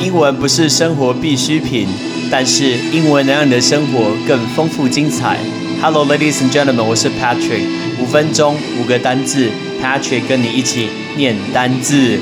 [0.00, 1.86] 英文不是生活必需品，
[2.30, 5.38] 但是英文能让你的生活更丰富精彩。
[5.82, 7.66] Hello, ladies and gentlemen，我是 Patrick。
[8.00, 10.88] 五分钟五个单字，Patrick 跟你一起
[11.18, 12.18] 念单字。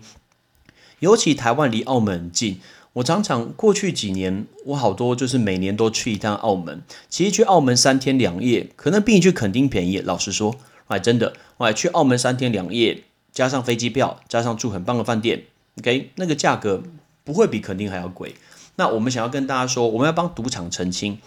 [0.99, 2.59] 尤其台湾离澳门很近，
[2.93, 6.81] 我常常过去几年，我好多就是每年都去一趟澳门。
[7.09, 9.99] 其实去澳门三天两夜，可能比你去垦丁便宜。
[9.99, 10.55] 老实说，
[10.87, 15.43] 哎，真的，哎，去澳门三天两夜，加上飞机票，加上住很棒的饭店。
[15.79, 16.83] OK，那个价格
[17.23, 18.35] 不会比肯定还要贵。
[18.77, 21.17] 那我们想要跟大家说，我们要帮赌场澄清，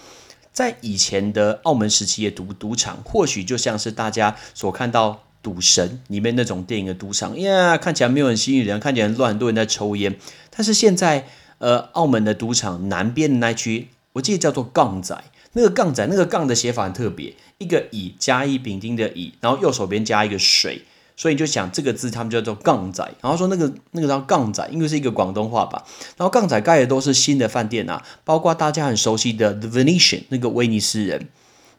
[0.52, 5.10] 在以前的澳门时期的赌赌场，或许就像是大家所看到
[5.42, 10.16] 《赌神》里面那种电影的赌场，呀，看起来没有很吸引人，看起来乱，很多人在抽烟。
[10.50, 11.26] 但是现在，
[11.58, 20.82] 呃，澳门的赌场南边的那区，我记得叫做杠仔，那个杠仔，那个杠的写法很特别，一个乙加一丙丁的乙，然后右手边加一个水。
[21.18, 25.84] 所以就想这个字，他们叫做杠仔，然后说那个那个叫杠仔，因为是一个广东话吧。
[26.16, 31.26] 然后杠仔盖的都是新的饭店啊，包括大家很熟悉的 The Venetian 那个威尼斯人，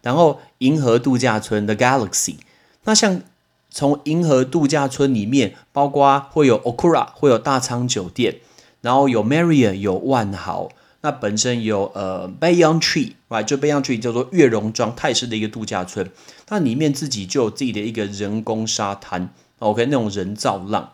[0.01, 2.35] 然后银河度假村 The Galaxy。
[2.83, 3.21] 那像
[3.69, 8.39] 从银河度假村里面，包括会有 Okura，会有大仓酒店，
[8.81, 10.67] 然后有 Marriott，有万豪。
[11.01, 16.09] 那本身有呃 Bayon Tree，right，就 Bayon Tree 叫做月榕庄泰式的一个度假村，
[16.49, 20.91] 那里面自己就有自己的一个人工沙滩，OK，那种人造浪。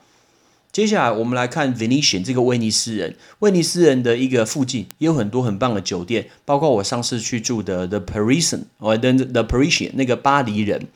[0.71, 10.87] 接下来我们来看 Venetian 这个威尼斯人，威尼斯人的一个附近也有很多很棒的酒店，包括我上次去住的 The Parisian，我的 The Parisian 那个巴黎人，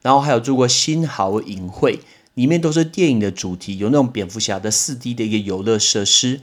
[0.00, 1.98] 然后还有住过新豪影会，
[2.34, 6.40] 里面都是电影的主题，有那种蝙蝠侠的四 D 的一个游乐设施。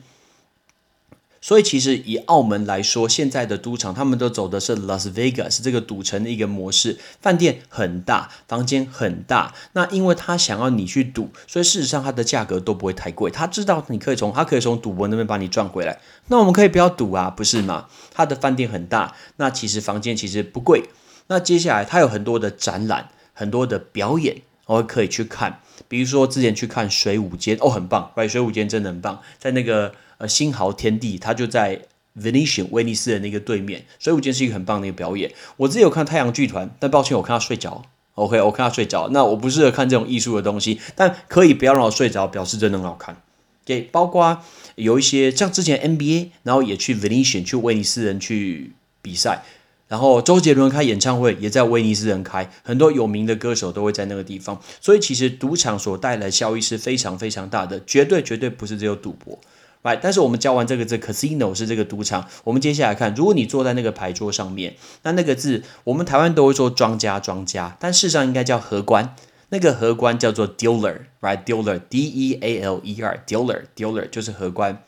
[1.41, 9.53] 所以其实以澳门来说，现在的赌场他们都走的是 Las Vegas 这个赌城的一个模式，饭店很大，房间很大。
[9.73, 13.31] 那因为他想要你去赌，所以事实上它的价格都不会太贵。
[13.31, 15.99] 他知道你可以从他可以从赌博那边把你赚回来。
[16.27, 17.87] 那我们可以不要赌啊，不是吗？
[18.13, 20.83] 他的饭店很大，那其实房间其实不贵。
[21.27, 24.41] 那接下来他有很多的展览，很多的表演，
[24.75, 25.59] 我可以去看。
[25.87, 29.93] 比如说之前去看水舞间，哦，很棒，水舞间真的很棒，在那个。
[30.21, 31.81] 呃，新豪天地，它就在
[32.15, 35.31] Venetian 威尼斯的那个对面，水舞间是一个很棒的一个表演。
[35.57, 37.81] 我自己有看太阳剧团，但抱歉，我看他睡着。
[38.13, 39.09] OK，我看他睡着。
[39.09, 43.19] 那我不适合看这种艺术的东西，但可以不要让我睡着，表示真的很好看。
[43.65, 44.43] 给包括
[44.75, 49.43] 有一些像之前 NBA，然后也去 Venetian 去威尼斯人去比赛。
[49.91, 54.57] 然后周杰伦开演唱会也在威尼斯人开，很多有名的歌手都会在那个地方。
[54.79, 59.37] 所以其实赌场所带来效益是非常非常大的，绝对绝对不是只有赌博。
[59.83, 62.25] right，但是我们教完这个字，casino 是这个赌场。
[62.45, 69.13] 我们接下来看，如果你坐在那个牌桌上面，那那个字，我们台湾都会说庄家，庄家，但事实上应该叫荷官。
[69.49, 74.81] 那个荷官叫做 dealer，right，dealer，d e a l e r，dealer，dealer 就是荷官。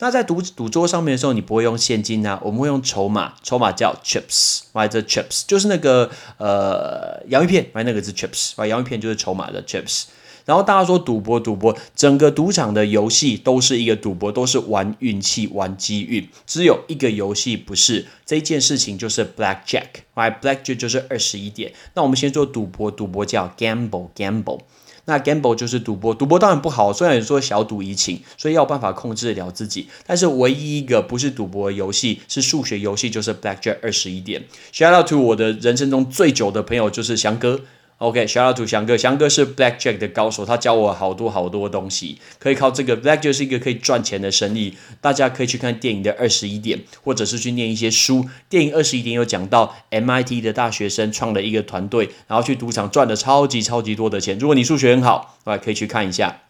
[0.00, 10.04] 那在赌赌桌上面的时候，你不会用现金啊，我们会用筹码，筹码叫 chips，right，这 chips 就是那个呃洋芋片玩那个是 chips，玩洋芋片就是筹码的 chips。
[10.46, 16.28] 然后大家说赌博，赌博，整个赌场的游戏都是一个赌博，都是玩运气、玩机遇。
[16.46, 21.72] 只有一个游戏不是这件事情，就是 blackjack，玩 blackjack 就是二十一点。
[21.94, 24.60] 那我们先做赌博，赌博叫 gamble，gamble。
[25.10, 29.88] 那 gamble 就是赌博，赌博当然不好，虽然说小赌怡情，所以要办法控制得了自己。
[30.06, 34.44] 但是唯一一个不是赌博的游戏，是数学游戏，就是 blackjack 二十一点。
[34.72, 37.60] Shout out to 我的人生中最久的朋友，就是翔哥。
[38.00, 44.74] OK，shout to 翔哥，翔哥是 Blackjack 的高手，他教我好多好多东西，可以靠这个 Blackjack 是一个可以赚钱的生意。
[45.02, 48.24] 大家可以去看电影的二十一点，或者是去念一些书。
[48.48, 54.38] 电影二十一点有讲到 MIT 的大学生创了一个团队，然后去赌场赚了超级超级多的钱。
[54.38, 56.40] 如果你数学很好，啊，可以去看一下。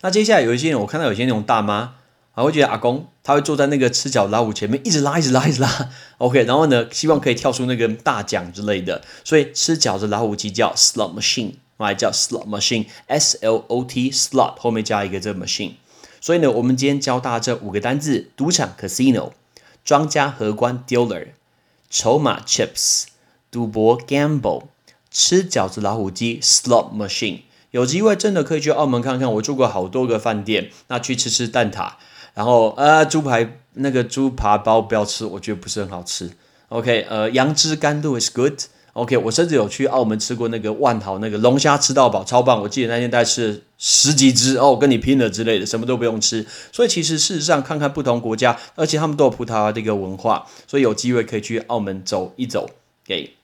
[0.00, 1.96] 那接下来有一些人，我看到有些那种大妈。
[2.32, 5.88] 啊会觉得阿公他会坐在那个吃脚老虎前面，一直拉，一直拉，一直拉。
[6.18, 9.02] OK，然后呢，希望可以跳出那个大奖之类的。
[9.22, 15.74] 所以吃饺子老虎机叫 slot machine，来叫 slot machine，S L O T slot 后面加一个这个 machine。
[16.20, 19.30] 所以呢，我们今天教大家这五个单字：赌场 casino，
[19.84, 21.28] 庄家荷官 dealer，
[21.88, 23.04] 筹码 chips，
[23.52, 24.64] 赌博 gamble，
[25.08, 27.42] 吃饺子老虎机 slot machine。
[27.70, 31.92] 有机会真的可以去澳门看看，我住过好多个饭店，那去吃吃蛋挞，
[32.34, 36.30] 然后呃猪排那个猪扒包不要吃，我觉得不是很好吃。
[36.68, 38.60] OK，呃杨枝甘露 is good。
[38.94, 42.60] OK，我甚至有去澳门吃过那个万豪那个龙虾吃到饱，超棒。
[42.60, 46.44] 我记得那天大概吃了十几只哦，跟你拼了之类的，什么都不用吃。
[46.72, 52.68] 所以其实事实上看看不同国家，而且他们都有葡萄牙的一个文化，所以有机会可以去澳门走一走，
[53.04, 53.36] 给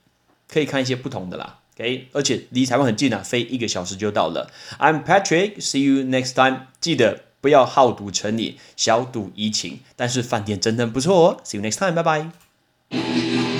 [0.52, 1.60] 可以看一些不同的啦。
[1.76, 4.50] OK，而且离台湾很近啊，飞一个小时就到了。
[4.80, 6.66] I'm Patrick，see you next time。
[6.80, 9.78] 记得不要好赌成瘾，小赌怡情。
[9.94, 13.55] 但是饭店真的不错哦，see you next time，拜拜。